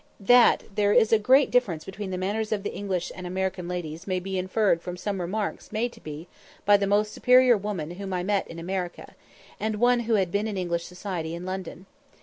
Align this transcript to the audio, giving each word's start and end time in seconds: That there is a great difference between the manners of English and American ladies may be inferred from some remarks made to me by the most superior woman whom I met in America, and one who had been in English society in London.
That 0.19 0.63
there 0.73 0.93
is 0.93 1.13
a 1.13 1.19
great 1.19 1.51
difference 1.51 1.85
between 1.85 2.09
the 2.09 2.17
manners 2.17 2.51
of 2.51 2.65
English 2.65 3.11
and 3.13 3.27
American 3.27 3.67
ladies 3.67 4.07
may 4.07 4.19
be 4.19 4.35
inferred 4.39 4.81
from 4.81 4.97
some 4.97 5.21
remarks 5.21 5.71
made 5.71 5.93
to 5.93 6.01
me 6.03 6.27
by 6.65 6.75
the 6.75 6.87
most 6.87 7.13
superior 7.13 7.55
woman 7.55 7.91
whom 7.91 8.11
I 8.11 8.23
met 8.23 8.47
in 8.47 8.57
America, 8.57 9.13
and 9.59 9.75
one 9.75 9.99
who 9.99 10.15
had 10.15 10.31
been 10.31 10.47
in 10.47 10.57
English 10.57 10.85
society 10.85 11.35
in 11.35 11.45
London. 11.45 11.85